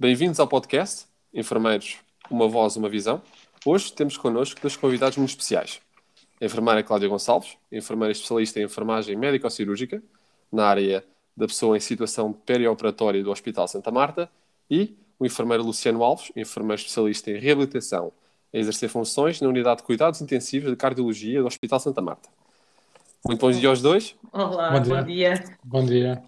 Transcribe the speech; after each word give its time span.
Bem-vindos 0.00 0.40
ao 0.40 0.48
podcast 0.48 1.04
Enfermeiros, 1.34 1.98
uma 2.30 2.48
voz, 2.48 2.74
uma 2.74 2.88
visão. 2.88 3.20
Hoje 3.66 3.92
temos 3.92 4.16
connosco 4.16 4.58
dois 4.58 4.74
convidados 4.74 5.18
muito 5.18 5.28
especiais. 5.28 5.78
A 6.40 6.44
enfermeira 6.46 6.82
Cláudia 6.82 7.06
Gonçalves, 7.06 7.58
enfermeira 7.70 8.10
especialista 8.10 8.58
em 8.58 8.64
enfermagem 8.64 9.14
médico-cirúrgica, 9.14 10.02
na 10.50 10.64
área 10.64 11.04
da 11.36 11.46
pessoa 11.46 11.76
em 11.76 11.80
situação 11.80 12.32
perioperatória 12.32 13.22
do 13.22 13.30
Hospital 13.30 13.68
Santa 13.68 13.90
Marta, 13.90 14.30
e 14.70 14.96
o 15.18 15.26
enfermeiro 15.26 15.62
Luciano 15.62 16.02
Alves, 16.02 16.32
enfermeiro 16.34 16.80
especialista 16.80 17.30
em 17.30 17.38
reabilitação, 17.38 18.10
a 18.54 18.56
exercer 18.56 18.88
funções 18.88 19.38
na 19.42 19.50
unidade 19.50 19.82
de 19.82 19.86
cuidados 19.86 20.22
intensivos 20.22 20.70
de 20.70 20.76
cardiologia 20.76 21.42
do 21.42 21.46
Hospital 21.46 21.78
Santa 21.78 22.00
Marta. 22.00 22.30
Muito 23.22 23.38
bom 23.38 23.50
dia 23.50 23.68
aos 23.68 23.82
dois. 23.82 24.16
Olá, 24.32 24.70
bom 24.70 24.80
dia. 24.80 24.94
Bom 24.96 25.04
dia. 25.04 25.44
Bom 25.62 25.84
dia. 25.84 26.22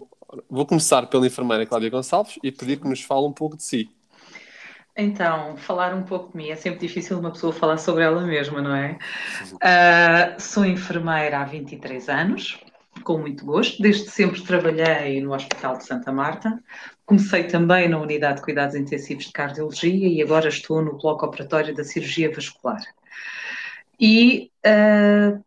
Vou 0.49 0.65
começar 0.65 1.07
pela 1.07 1.27
enfermeira 1.27 1.65
Cláudia 1.65 1.89
Gonçalves 1.89 2.39
e 2.43 2.51
pedir 2.51 2.79
que 2.79 2.87
nos 2.87 3.01
fale 3.01 3.25
um 3.25 3.33
pouco 3.33 3.57
de 3.57 3.63
si. 3.63 3.89
Então, 4.95 5.57
falar 5.57 5.93
um 5.93 6.03
pouco 6.03 6.31
de 6.31 6.37
mim 6.37 6.49
é 6.49 6.55
sempre 6.55 6.79
difícil 6.79 7.19
uma 7.19 7.31
pessoa 7.31 7.51
falar 7.51 7.77
sobre 7.77 8.03
ela 8.03 8.21
mesma, 8.21 8.61
não 8.61 8.75
é? 8.75 8.99
Uh, 9.53 10.39
sou 10.39 10.63
enfermeira 10.63 11.39
há 11.39 11.45
23 11.45 12.09
anos, 12.09 12.59
com 13.03 13.17
muito 13.17 13.43
gosto. 13.43 13.81
Desde 13.81 14.09
sempre 14.09 14.41
trabalhei 14.43 15.19
no 15.19 15.33
Hospital 15.33 15.77
de 15.77 15.85
Santa 15.85 16.11
Marta. 16.11 16.61
Comecei 17.07 17.45
também 17.45 17.89
na 17.89 17.99
Unidade 17.99 18.37
de 18.37 18.43
Cuidados 18.43 18.75
Intensivos 18.75 19.25
de 19.25 19.31
Cardiologia 19.31 20.07
e 20.07 20.21
agora 20.21 20.47
estou 20.47 20.81
no 20.81 20.97
bloco 20.97 21.25
operatório 21.25 21.73
da 21.73 21.83
Cirurgia 21.83 22.31
Vascular. 22.31 22.81
E 23.99 24.51
uh, 24.63 25.43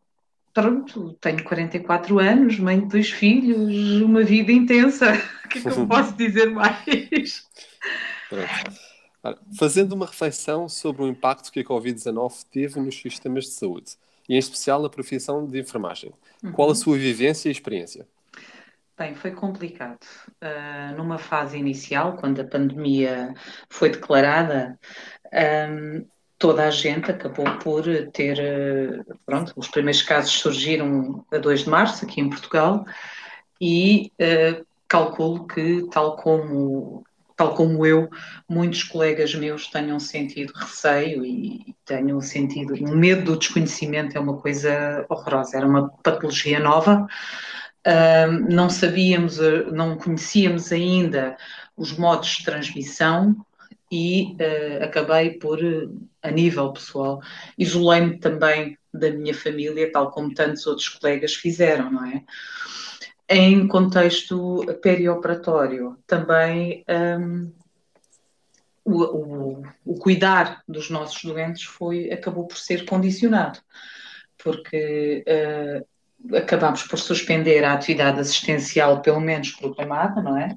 pronto, 0.57 1.12
tenho 1.21 1.45
44 1.45 2.19
anos, 2.19 2.59
mãe 2.59 2.81
de 2.81 2.87
dois 2.87 3.11
filhos, 3.11 4.01
uma 4.01 4.23
vida 4.23 4.51
intensa. 4.51 5.12
O 5.45 5.49
que 5.49 5.59
é 5.59 5.61
que 5.61 5.69
eu 5.69 5.85
posso 5.87 6.15
dizer 6.15 6.51
mais? 6.51 7.47
Fazendo 9.59 9.93
uma 9.93 10.07
reflexão 10.07 10.67
sobre 10.67 11.03
o 11.03 11.09
impacto 11.09 11.53
que 11.53 11.61
a 11.61 11.65
Covid-19 11.65 12.47
teve 12.51 12.81
nos 12.81 12.99
sistemas 12.99 13.45
de 13.45 13.51
saúde, 13.51 13.99
e 14.27 14.34
em 14.34 14.39
especial 14.39 14.81
na 14.81 14.89
profissão 14.89 15.47
de 15.47 15.61
enfermagem, 15.61 16.11
uhum. 16.43 16.53
qual 16.53 16.71
a 16.71 16.75
sua 16.75 16.97
vivência 16.97 17.51
e 17.51 17.53
experiência? 17.53 18.09
Bem, 18.97 19.15
foi 19.15 19.33
complicado. 19.33 20.07
Uh, 20.43 20.97
numa 20.97 21.19
fase 21.19 21.59
inicial, 21.59 22.17
quando 22.17 22.41
a 22.41 22.45
pandemia 22.45 23.34
foi 23.69 23.91
declarada, 23.91 24.79
um, 25.71 26.07
toda 26.39 26.67
a 26.67 26.70
gente 26.70 27.11
acabou 27.11 27.47
por 27.59 27.84
ter, 28.12 29.05
pronto, 29.25 29.53
os 29.56 29.69
primeiros 29.69 30.03
casos 30.03 30.33
surgiram 30.33 31.25
a 31.33 31.39
2 31.39 31.61
de 31.61 31.70
março 31.70 32.05
aqui 32.05 32.20
em 32.20 32.28
Portugal 32.28 32.84
e 33.61 34.12
uh, 34.20 34.67
calculo 34.87 35.47
que, 35.47 35.87
tal 35.91 36.17
como, 36.17 37.05
tal 37.37 37.55
como 37.55 37.87
eu, 37.87 38.11
muitos 38.48 38.84
colegas 38.84 39.34
meus 39.34 39.69
tenham 39.69 39.98
sentido 39.98 40.53
receio 40.55 41.25
e 41.25 41.75
tenham 41.84 42.20
sentido 42.20 42.75
o 42.75 42.97
medo 42.97 43.33
do 43.33 43.39
desconhecimento 43.39 44.17
é 44.17 44.21
uma 44.21 44.37
coisa 44.37 45.06
horrorosa, 45.09 45.56
era 45.56 45.67
uma 45.67 45.89
patologia 46.03 46.61
nova, 46.61 47.06
uh, 47.87 48.53
não 48.53 48.69
sabíamos, 48.69 49.39
não 49.73 49.97
conhecíamos 49.97 50.71
ainda 50.71 51.37
os 51.77 51.97
modos 51.97 52.28
de 52.28 52.45
transmissão, 52.45 53.37
e 53.91 54.37
uh, 54.41 54.84
acabei 54.84 55.31
por, 55.34 55.59
a 56.23 56.31
nível 56.31 56.73
pessoal, 56.73 57.20
isolei-me 57.56 58.19
também 58.19 58.77
da 58.93 59.10
minha 59.10 59.34
família, 59.34 59.91
tal 59.93 60.10
como 60.10 60.34
tantos 60.34 60.66
outros 60.66 60.88
colegas 60.88 61.34
fizeram, 61.34 61.91
não 61.91 62.05
é? 62.05 62.25
Em 63.28 63.66
contexto 63.66 64.65
perioperatório, 64.81 65.97
também 66.06 66.84
um, 66.88 67.53
o, 68.84 69.03
o, 69.03 69.62
o, 69.84 69.99
cuidar 69.99 70.62
dos 70.66 70.91
nossos 70.91 71.25
doentes 71.25 71.65
foi, 71.65 72.12
acabou 72.12 72.47
por 72.47 72.56
ser 72.56 72.84
condicionado, 72.84 73.59
porque 74.43 75.25
uh, 75.27 76.37
acabámos 76.37 76.84
por 76.84 76.99
suspender 76.99 77.65
a 77.65 77.72
atividade 77.72 78.21
assistencial, 78.21 79.03
pelo 79.03 79.21
menos 79.21 79.50
programada, 79.50 80.22
não 80.22 80.37
é? 80.37 80.56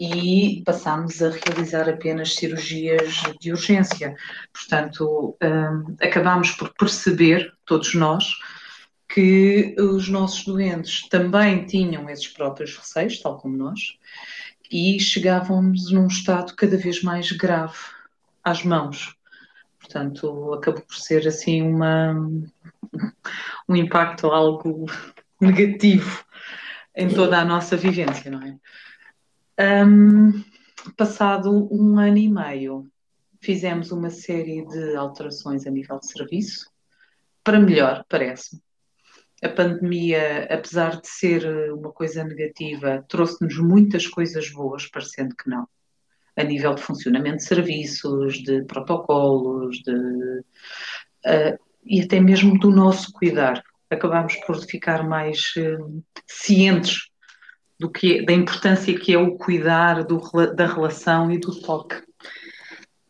E 0.00 0.62
passámos 0.64 1.22
a 1.22 1.28
realizar 1.28 1.86
apenas 1.86 2.34
cirurgias 2.34 3.22
de 3.38 3.52
urgência. 3.52 4.16
Portanto, 4.50 5.36
um, 5.42 5.96
acabámos 6.00 6.52
por 6.52 6.72
perceber, 6.72 7.52
todos 7.66 7.94
nós, 7.94 8.32
que 9.06 9.76
os 9.78 10.08
nossos 10.08 10.44
doentes 10.46 11.06
também 11.10 11.66
tinham 11.66 12.08
esses 12.08 12.28
próprios 12.28 12.74
receios, 12.78 13.20
tal 13.20 13.36
como 13.36 13.58
nós, 13.58 13.98
e 14.70 14.98
chegávamos 14.98 15.92
num 15.92 16.06
estado 16.06 16.56
cada 16.56 16.78
vez 16.78 17.02
mais 17.02 17.30
grave 17.32 17.76
às 18.42 18.64
mãos. 18.64 19.14
Portanto, 19.78 20.54
acabou 20.54 20.82
por 20.82 20.96
ser 20.96 21.28
assim 21.28 21.60
uma, 21.60 22.14
um 23.68 23.76
impacto 23.76 24.28
algo 24.28 24.86
negativo 25.38 26.24
em 26.96 27.08
toda 27.08 27.38
a 27.38 27.44
nossa 27.44 27.76
vivência, 27.76 28.30
não 28.30 28.40
é? 28.40 28.56
Um, 29.60 30.42
passado 30.96 31.68
um 31.70 31.98
ano 31.98 32.16
e 32.16 32.30
meio, 32.30 32.90
fizemos 33.42 33.92
uma 33.92 34.08
série 34.08 34.64
de 34.66 34.96
alterações 34.96 35.66
a 35.66 35.70
nível 35.70 35.98
de 35.98 36.06
serviço, 36.06 36.70
para 37.44 37.60
melhor, 37.60 38.02
parece-me. 38.08 38.62
A 39.42 39.50
pandemia, 39.50 40.44
apesar 40.50 40.98
de 41.00 41.08
ser 41.08 41.72
uma 41.74 41.92
coisa 41.92 42.24
negativa, 42.24 43.04
trouxe-nos 43.06 43.58
muitas 43.58 44.06
coisas 44.06 44.50
boas, 44.50 44.86
parecendo 44.86 45.34
que 45.36 45.48
não. 45.48 45.66
A 46.36 46.42
nível 46.42 46.74
de 46.74 46.82
funcionamento 46.82 47.38
de 47.38 47.44
serviços, 47.44 48.38
de 48.42 48.64
protocolos, 48.64 49.78
de, 49.78 49.92
uh, 49.92 51.58
e 51.84 52.00
até 52.00 52.18
mesmo 52.18 52.58
do 52.58 52.70
nosso 52.70 53.12
cuidar. 53.12 53.62
Acabámos 53.90 54.36
por 54.46 54.56
ficar 54.64 55.06
mais 55.06 55.52
uh, 55.56 56.02
cientes 56.26 57.09
do 57.80 57.88
que, 57.88 58.20
da 58.20 58.34
importância 58.34 58.96
que 58.96 59.14
é 59.14 59.18
o 59.18 59.38
cuidar 59.38 60.04
do, 60.04 60.20
da 60.54 60.66
relação 60.66 61.32
e 61.32 61.38
do 61.38 61.58
toque. 61.62 61.96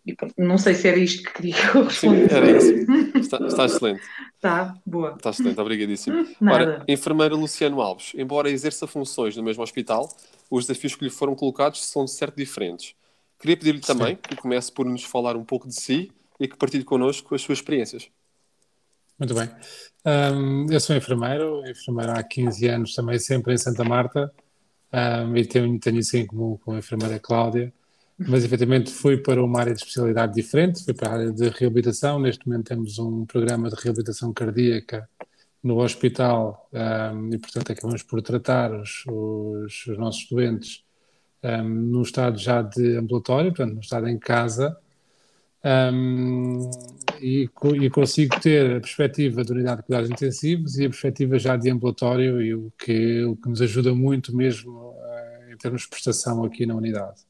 E, 0.06 0.16
não 0.38 0.56
sei 0.56 0.74
se 0.74 0.86
era 0.86 0.96
isto 0.96 1.24
que 1.24 1.32
queria 1.32 1.56
responder. 1.82 2.30
Sim, 2.30 2.36
era 2.36 2.50
isso. 2.52 3.18
Está, 3.18 3.38
está 3.48 3.64
excelente. 3.64 4.00
Está, 4.36 4.74
boa. 4.86 5.16
Está 5.16 5.30
excelente, 5.30 5.60
obrigadíssimo. 5.60 6.24
Nada. 6.40 6.56
Ora, 6.56 6.84
enfermeira 6.86 7.34
Luciano 7.34 7.80
Alves, 7.80 8.12
embora 8.14 8.48
exerça 8.48 8.86
funções 8.86 9.36
no 9.36 9.42
mesmo 9.42 9.60
hospital, 9.60 10.08
os 10.48 10.66
desafios 10.68 10.94
que 10.94 11.02
lhe 11.02 11.10
foram 11.10 11.34
colocados 11.34 11.84
são 11.84 12.04
de 12.04 12.12
certo 12.12 12.36
diferentes. 12.36 12.94
Queria 13.40 13.56
pedir-lhe 13.56 13.80
também 13.80 14.14
que 14.14 14.36
comece 14.36 14.70
por 14.70 14.86
nos 14.86 15.02
falar 15.02 15.36
um 15.36 15.44
pouco 15.44 15.66
de 15.66 15.74
si 15.74 16.12
e 16.38 16.46
que 16.46 16.56
partilhe 16.56 16.84
connosco 16.84 17.34
as 17.34 17.42
suas 17.42 17.58
experiências. 17.58 18.08
Muito 19.18 19.34
bem. 19.34 19.50
Um, 20.06 20.66
eu 20.70 20.78
sou 20.78 20.94
enfermeiro, 20.94 21.68
enfermeiro 21.68 22.12
há 22.12 22.22
15 22.22 22.68
anos, 22.68 22.94
também 22.94 23.18
sempre 23.18 23.52
em 23.52 23.58
Santa 23.58 23.82
Marta 23.82 24.32
um, 24.92 25.36
e 25.36 25.46
tenho, 25.46 25.78
tenho 25.78 25.98
isso 25.98 26.16
em 26.16 26.26
comum 26.26 26.56
com 26.56 26.72
a 26.72 26.78
enfermeira 26.78 27.18
Cláudia, 27.18 27.72
mas 28.18 28.44
efetivamente 28.44 28.90
fui 28.90 29.16
para 29.16 29.42
uma 29.42 29.60
área 29.60 29.72
de 29.72 29.80
especialidade 29.80 30.34
diferente, 30.34 30.84
fui 30.84 30.92
para 30.92 31.08
a 31.08 31.12
área 31.14 31.32
de 31.32 31.48
reabilitação. 31.48 32.18
Neste 32.18 32.46
momento 32.46 32.68
temos 32.68 32.98
um 32.98 33.24
programa 33.24 33.70
de 33.70 33.76
reabilitação 33.76 34.32
cardíaca 34.32 35.08
no 35.62 35.80
hospital 35.80 36.68
um, 36.72 37.30
e, 37.32 37.38
portanto, 37.38 37.72
acabamos 37.72 38.02
por 38.02 38.20
tratar 38.20 38.72
os, 38.72 39.04
os, 39.06 39.86
os 39.86 39.98
nossos 39.98 40.26
doentes 40.28 40.84
um, 41.42 41.62
no 41.62 42.02
estado 42.02 42.38
já 42.38 42.60
de 42.60 42.96
ambulatório, 42.96 43.50
portanto, 43.52 43.74
no 43.74 43.80
estado 43.80 44.08
em 44.08 44.18
casa. 44.18 44.76
Um, 45.64 46.70
e, 47.20 47.48
e, 47.74 47.90
consigo 47.90 48.40
ter 48.40 48.76
a 48.76 48.80
perspectiva 48.80 49.44
de 49.44 49.52
unidade 49.52 49.82
de 49.82 49.86
cuidados 49.86 50.10
intensivos 50.10 50.78
e 50.78 50.86
a 50.86 50.88
perspectiva 50.88 51.38
já 51.38 51.56
de 51.56 51.68
ambulatório, 51.70 52.40
e 52.40 52.54
o 52.54 52.72
que, 52.78 53.22
o 53.24 53.36
que 53.36 53.48
nos 53.48 53.60
ajuda 53.60 53.94
muito 53.94 54.34
mesmo 54.34 54.72
uh, 54.72 55.52
em 55.52 55.56
termos 55.56 55.82
de 55.82 55.88
prestação 55.88 56.44
aqui 56.44 56.64
na 56.64 56.74
unidade. 56.74 57.20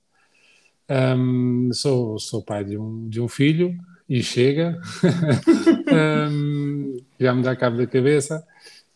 Um, 0.88 1.73
sou, 1.73 2.19
sou 2.19 2.43
pai 2.43 2.65
de 2.65 2.77
um, 2.77 3.09
de 3.09 3.21
um 3.21 3.29
filho 3.29 3.77
e 4.09 4.23
chega, 4.23 4.81
um, 6.32 6.97
já 7.19 7.35
me 7.35 7.43
dá 7.43 7.55
cabo 7.55 7.77
da 7.77 7.87
cabeça. 7.87 8.44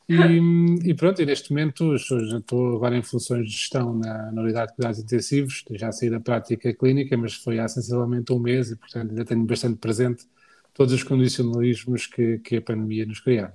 E, 0.06 0.90
e, 0.90 0.94
pronto, 0.94 1.22
e 1.22 1.26
neste 1.26 1.50
momento 1.50 1.96
já 1.96 2.36
estou 2.36 2.76
agora 2.76 2.96
em 2.96 3.02
funções 3.02 3.46
de 3.46 3.52
gestão 3.52 3.94
na, 3.94 4.30
na 4.32 4.42
unidade 4.42 4.70
de 4.70 4.76
cuidados 4.76 4.98
intensivos, 4.98 5.64
já 5.70 5.90
saí 5.92 6.10
da 6.10 6.20
prática 6.20 6.74
clínica, 6.74 7.16
mas 7.16 7.34
foi 7.34 7.58
há 7.58 7.66
sensivelmente 7.66 8.30
um 8.32 8.38
mês 8.38 8.70
e, 8.70 8.76
portanto, 8.76 9.10
ainda 9.10 9.24
tenho 9.24 9.44
bastante 9.44 9.78
presente 9.78 10.26
todos 10.74 10.92
os 10.92 11.02
condicionalismos 11.02 12.06
que, 12.06 12.38
que 12.38 12.56
a 12.56 12.62
pandemia 12.62 13.06
nos 13.06 13.20
criou. 13.20 13.48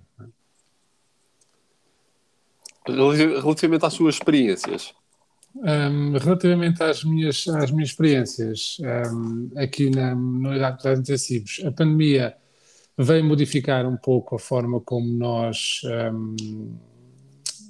Relativamente 2.88 3.86
às 3.86 3.94
suas 3.94 4.16
experiências? 4.16 4.96
Um, 5.56 6.18
relativamente 6.18 6.82
às 6.82 7.04
minhas, 7.04 7.48
às 7.48 7.72
minhas 7.72 7.90
experiências 7.90 8.78
um, 9.12 9.52
aqui 9.58 9.90
na, 9.90 10.16
na 10.16 10.50
unidade 10.50 10.78
de 10.78 10.82
cuidados 10.82 11.00
intensivos, 11.10 11.62
a 11.66 11.72
pandemia 11.72 12.36
veio 13.00 13.24
modificar 13.24 13.88
um 13.88 13.96
pouco 13.96 14.36
a 14.36 14.40
forma 14.40 14.82
como 14.82 15.08
nós 15.08 15.82
um, 16.14 16.78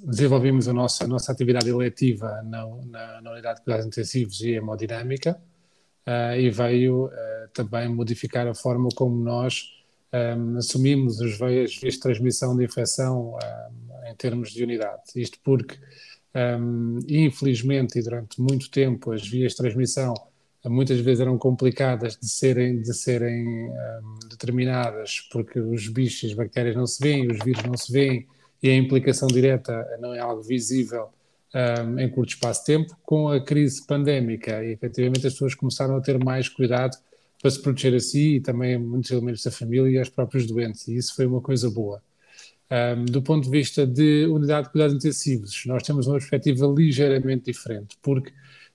desenvolvimos 0.04 0.66
a 0.66 0.72
nossa, 0.72 1.04
a 1.04 1.06
nossa 1.06 1.30
atividade 1.30 1.68
eletiva 1.68 2.42
na, 2.42 2.66
na, 2.86 3.20
na 3.22 3.32
unidade 3.32 3.58
de 3.58 3.64
cuidados 3.64 3.86
intensivos 3.86 4.40
e 4.40 4.52
hemodinâmica. 4.52 5.40
uh, 6.06 6.38
e 6.38 6.50
veio 6.50 7.06
uh, 7.06 7.10
também 7.52 7.88
modificar 7.88 8.46
a 8.46 8.54
forma 8.54 8.88
como 8.94 9.22
nós 9.22 9.70
um, 10.12 10.56
assumimos 10.56 11.20
as 11.20 11.38
vias 11.38 11.70
de 11.70 12.00
transmissão 12.00 12.56
de 12.56 12.64
infecção 12.64 13.34
um, 13.36 14.10
em 14.10 14.14
termos 14.16 14.50
de 14.50 14.64
unidade. 14.64 15.02
Isto 15.14 15.38
porque, 15.44 15.78
um, 16.34 16.98
infelizmente, 17.08 17.98
e 17.98 18.02
durante 18.02 18.40
muito 18.40 18.70
tempo, 18.70 19.12
as 19.12 19.26
vias 19.26 19.52
de 19.52 19.58
transmissão 19.58 20.14
muitas 20.66 21.00
vezes 21.00 21.20
eram 21.20 21.38
complicadas 21.38 22.16
de 22.16 22.28
serem, 22.28 22.82
de 22.82 22.92
serem 22.92 23.70
determinadas, 24.28 25.20
porque 25.32 25.58
os 25.58 25.88
bichos, 25.88 26.30
as 26.30 26.36
bactérias 26.36 26.76
não 26.76 26.86
se 26.86 27.02
veem, 27.02 27.30
os 27.30 27.38
vírus 27.44 27.64
não 27.64 27.76
se 27.76 27.90
veem, 27.90 28.26
e 28.62 28.68
a 28.68 28.76
implicação 28.76 29.26
direta 29.28 29.86
não 30.00 30.12
é 30.12 30.18
algo 30.18 30.42
visível 30.42 31.08
um, 31.54 31.98
em 31.98 32.08
curto 32.10 32.30
espaço 32.30 32.60
de 32.60 32.66
tempo. 32.66 32.96
Com 33.02 33.28
a 33.28 33.42
crise 33.42 33.86
pandémica, 33.86 34.62
e 34.62 34.72
efetivamente 34.72 35.26
as 35.26 35.32
pessoas 35.32 35.54
começaram 35.54 35.96
a 35.96 36.00
ter 36.00 36.22
mais 36.22 36.48
cuidado 36.48 36.96
para 37.40 37.50
se 37.50 37.62
proteger 37.62 37.94
a 37.94 38.00
si 38.00 38.36
e 38.36 38.40
também 38.40 38.74
a 38.74 38.78
muitos 38.78 39.10
elementos 39.10 39.42
da 39.42 39.50
família 39.50 39.90
e 39.90 39.98
aos 39.98 40.10
próprios 40.10 40.46
doentes, 40.46 40.86
e 40.88 40.96
isso 40.96 41.14
foi 41.14 41.24
uma 41.24 41.40
coisa 41.40 41.70
boa. 41.70 42.02
Um, 42.70 43.04
do 43.06 43.20
ponto 43.22 43.44
de 43.44 43.50
vista 43.50 43.84
de 43.84 44.26
unidade 44.26 44.66
de 44.66 44.72
cuidados 44.72 44.94
intensivos, 44.94 45.64
nós 45.66 45.82
temos 45.82 46.06
uma 46.06 46.18
perspectiva 46.18 46.66
ligeiramente 46.66 47.46
diferente, 47.46 47.96
porque 48.00 48.30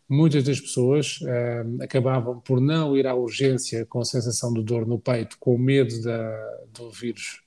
muitas 0.08 0.44
das 0.44 0.60
pessoas 0.60 1.20
um, 1.22 1.84
acabavam 1.84 2.40
por 2.40 2.62
não 2.62 2.96
ir 2.96 3.08
à 3.08 3.16
urgência 3.16 3.86
com 3.86 4.00
a 4.00 4.06
sensação 4.06 4.54
de 4.54 4.64
dor 4.64 4.86
no 4.86 5.00
peito, 5.00 5.38
com 5.40 5.58
medo 5.58 6.02
da, 6.02 6.60
do 6.74 6.92
vírus, 6.92 7.42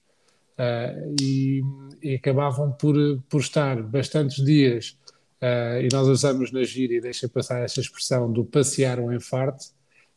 uh, 0.58 1.14
e, 1.20 1.62
e, 2.02 2.14
acabavam 2.14 2.72
por, 2.72 2.96
por 3.28 3.40
estar 3.40 3.82
bastantes 3.82 4.44
dias, 4.44 4.98
uh, 5.40 5.80
e 5.80 5.88
nós 5.92 6.08
usamos 6.08 6.50
na 6.50 6.64
gíria, 6.64 6.98
e 6.98 7.00
deixa 7.00 7.28
passar 7.28 7.62
essa 7.62 7.80
expressão, 7.80 8.32
do 8.32 8.44
passear 8.44 8.98
um 8.98 9.12
infarto, 9.12 9.66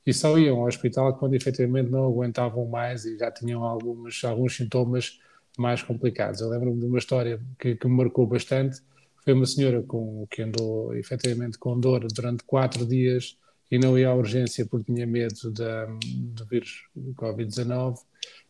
e 0.06 0.14
só 0.14 0.38
iam 0.38 0.60
ao 0.60 0.68
hospital 0.68 1.16
quando 1.18 1.36
efetivamente 1.36 1.92
não 1.92 2.06
aguentavam 2.06 2.66
mais 2.66 3.06
e 3.06 3.18
já 3.18 3.32
tinham 3.32 3.64
alguns, 3.64 4.24
alguns 4.24 4.56
sintomas 4.56 5.20
mais 5.58 5.84
complicados. 5.84 6.42
Eu 6.42 6.50
lembro-me 6.50 6.80
de 6.80 6.86
uma 6.86 6.98
história 6.98 7.40
que, 7.60 7.76
que, 7.76 7.88
me 7.88 7.96
marcou 7.96 8.26
bastante. 8.26 8.82
Foi 9.24 9.34
uma 9.34 9.46
senhora 9.46 9.84
com, 9.84 10.26
que 10.30 10.42
andou 10.42 10.96
efetivamente 10.96 11.58
com 11.58 11.80
dor 11.80 12.08
durante 12.12 12.44
quatro 12.44 12.86
dias 12.86 13.38
e 13.70 13.78
não 13.78 13.98
ia 13.98 14.10
à 14.10 14.16
urgência 14.16 14.66
porque 14.66 14.92
tinha 14.92 15.06
medo 15.06 15.52
da, 15.52 15.86
do 15.86 16.46
vírus 16.46 16.88
do 16.96 17.14
Covid-19 17.14 18.00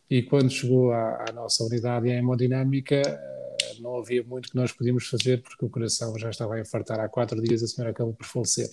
e 0.08 0.22
quando 0.22 0.50
chegou 0.50 0.92
à, 0.92 1.26
à, 1.28 1.32
nossa 1.32 1.62
unidade 1.64 2.08
em 2.08 2.18
hemodinâmica 2.18 2.96
eh, 2.96 3.76
não 3.80 3.98
havia 3.98 4.24
muito 4.24 4.50
que 4.50 4.56
nós 4.56 4.72
podíamos 4.72 5.06
fazer 5.06 5.42
porque 5.42 5.64
o 5.64 5.70
coração 5.70 6.18
já 6.18 6.30
estava 6.30 6.54
a 6.54 6.60
infartar 6.60 6.98
há 7.00 7.08
quatro 7.08 7.40
dias 7.40 7.62
a 7.62 7.66
senhora 7.66 7.92
acabou 7.92 8.14
por 8.14 8.26
falecer. 8.26 8.68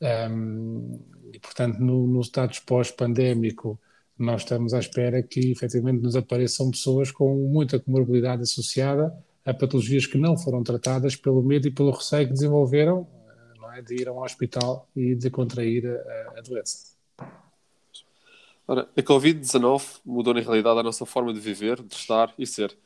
Um, 0.00 1.00
e, 1.32 1.38
portanto, 1.40 1.78
no, 1.78 2.06
no 2.06 2.20
status 2.22 2.60
pós-pandémico, 2.60 3.78
nós 4.16 4.42
estamos 4.42 4.72
à 4.74 4.78
espera 4.78 5.22
que 5.22 5.50
efetivamente 5.50 6.02
nos 6.02 6.16
apareçam 6.16 6.70
pessoas 6.70 7.10
com 7.10 7.34
muita 7.48 7.78
comorbilidade 7.78 8.42
associada 8.42 9.12
a 9.48 9.54
patologias 9.54 10.06
que 10.06 10.18
não 10.18 10.36
foram 10.36 10.62
tratadas 10.62 11.16
pelo 11.16 11.42
medo 11.42 11.66
e 11.68 11.70
pelo 11.70 11.90
receio 11.90 12.26
que 12.26 12.34
desenvolveram 12.34 13.08
não 13.58 13.72
é, 13.72 13.80
de 13.80 13.94
ir 13.94 14.08
ao 14.08 14.18
hospital 14.22 14.86
e 14.94 15.14
de 15.14 15.30
contrair 15.30 15.86
a, 15.86 16.38
a 16.38 16.42
doença. 16.42 16.96
Ora, 18.66 18.86
a 18.94 19.02
Covid-19 19.02 20.00
mudou 20.04 20.34
na 20.34 20.40
realidade 20.40 20.78
a 20.78 20.82
nossa 20.82 21.06
forma 21.06 21.32
de 21.32 21.40
viver, 21.40 21.82
de 21.82 21.94
estar 21.94 22.34
e 22.38 22.46
ser. 22.46 22.76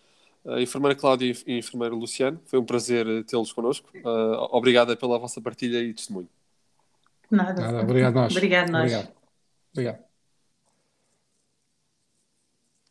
A 0.47 0.61
enfermeira 0.61 0.95
Cláudia 0.95 1.33
e 1.47 1.55
a 1.55 1.59
enfermeira 1.59 1.95
Luciano, 1.95 2.41
foi 2.47 2.61
um 2.61 2.65
prazer 2.65 3.25
tê-los 3.25 3.53
connosco. 3.53 3.89
Uh, 3.97 4.49
obrigada 4.53 4.97
pela 4.97 5.19
vossa 5.19 5.41
partilha 5.41 5.79
e 5.79 5.93
testemunho. 5.93 6.29
Nada. 7.29 7.61
Nada. 7.61 7.83
Obrigado 7.83 8.15
nós. 8.15 8.33
Obrigado 8.37 8.71
nós. 8.71 8.93
Obrigado. 8.93 9.13
Obrigado. 9.73 10.12